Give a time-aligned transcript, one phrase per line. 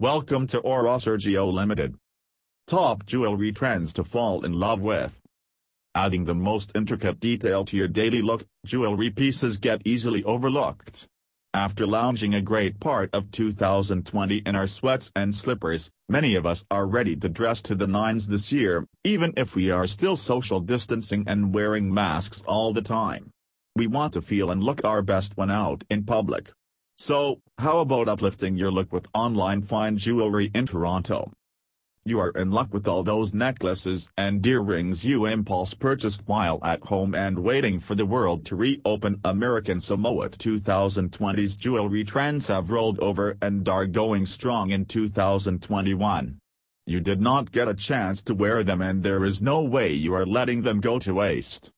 [0.00, 1.94] Welcome to Orosergio Limited.
[2.66, 5.20] Top jewelry trends to fall in love with.
[5.94, 11.06] Adding the most intricate detail to your daily look, jewelry pieces get easily overlooked.
[11.52, 16.64] After lounging a great part of 2020 in our sweats and slippers, many of us
[16.70, 20.60] are ready to dress to the nines this year, even if we are still social
[20.60, 23.28] distancing and wearing masks all the time.
[23.76, 26.52] We want to feel and look our best when out in public.
[27.00, 31.32] So, how about uplifting your look with online fine jewelry in Toronto?
[32.04, 36.84] You are in luck with all those necklaces and earrings you impulse purchased while at
[36.84, 39.18] home and waiting for the world to reopen.
[39.24, 46.38] American Samoa 2020's jewelry trends have rolled over and are going strong in 2021.
[46.84, 50.12] You did not get a chance to wear them and there is no way you
[50.12, 51.70] are letting them go to waste.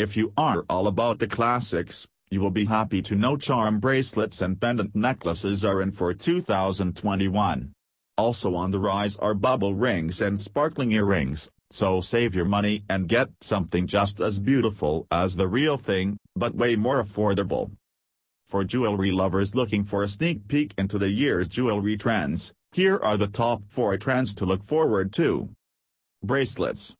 [0.00, 4.42] If you are all about the classics, you will be happy to know charm bracelets
[4.42, 7.72] and pendant necklaces are in for 2021.
[8.16, 13.08] Also on the rise are bubble rings and sparkling earrings, so save your money and
[13.08, 17.70] get something just as beautiful as the real thing, but way more affordable.
[18.46, 23.16] For jewelry lovers looking for a sneak peek into the year's jewelry trends, here are
[23.16, 25.50] the top 4 trends to look forward to.
[26.22, 26.94] Bracelets.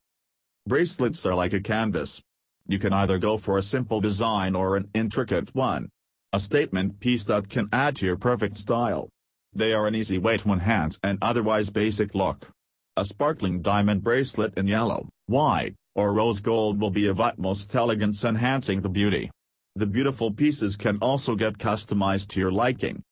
[0.66, 2.22] Bracelets are like a canvas,
[2.68, 5.88] you can either go for a simple design or an intricate one.
[6.32, 9.08] A statement piece that can add to your perfect style.
[9.54, 12.50] They are an easy way to enhance an otherwise basic look.
[12.96, 18.22] A sparkling diamond bracelet in yellow, white, or rose gold will be of utmost elegance
[18.22, 19.30] enhancing the beauty.
[19.74, 23.02] The beautiful pieces can also get customized to your liking.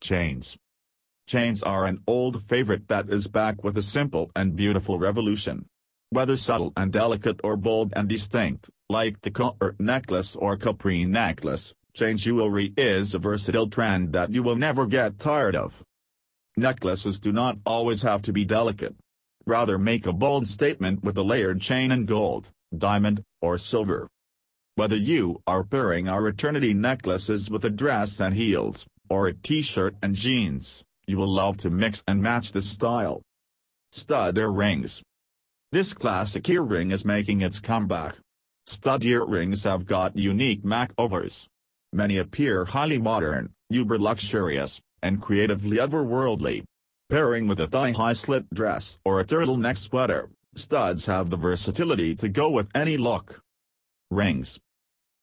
[0.00, 0.56] Chains.
[1.28, 5.66] Chains are an old favorite that is back with a simple and beautiful revolution.
[6.10, 11.74] Whether subtle and delicate or bold and distinct, like the copper necklace or capri necklace,
[11.94, 15.82] chain jewelry is a versatile trend that you will never get tired of.
[16.56, 18.96] Necklaces do not always have to be delicate.
[19.46, 24.08] Rather make a bold statement with a layered chain in gold, diamond, or silver.
[24.74, 29.96] Whether you are pairing our eternity necklaces with a dress and heels, or a t-shirt
[30.02, 33.22] and jeans, you will love to mix and match this style.
[33.92, 35.02] Stud earrings.
[35.72, 38.16] This classic earring is making its comeback.
[38.68, 41.46] Stud earrings have got unique makeovers.
[41.90, 46.64] Many appear highly modern, uber luxurious, and creatively otherworldly.
[47.08, 52.28] Pairing with a thigh-high slit dress or a turtleneck sweater, studs have the versatility to
[52.28, 53.40] go with any look.
[54.10, 54.60] Rings.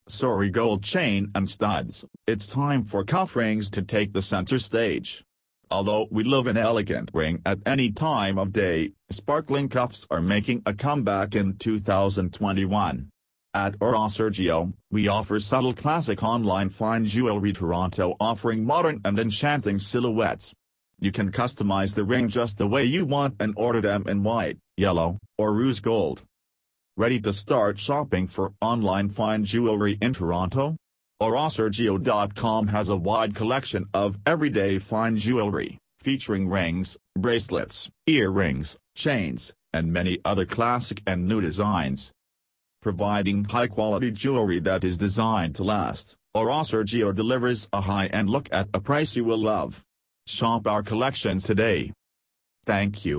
[0.09, 5.23] Sorry gold chain and studs, it's time for cuff rings to take the center stage.
[5.69, 10.63] Although we love an elegant ring at any time of day, sparkling cuffs are making
[10.65, 13.11] a comeback in 2021.
[13.55, 19.79] At Oro Sergio, we offer subtle classic online fine jewelry Toronto offering modern and enchanting
[19.79, 20.53] silhouettes.
[20.99, 24.57] You can customize the ring just the way you want and order them in white,
[24.75, 26.23] yellow, or rose gold.
[26.97, 30.75] Ready to start shopping for online fine jewelry in Toronto?
[31.23, 39.93] OroSergio.com has a wide collection of everyday fine jewelry, featuring rings, bracelets, earrings, chains, and
[39.93, 42.11] many other classic and new designs
[42.85, 46.05] providing high-quality jewelry that is designed to last.
[46.35, 49.71] Oro Sergio delivers a high-end look at a price you will love.
[50.27, 51.79] Shop our collections today.
[52.73, 53.17] Thank you.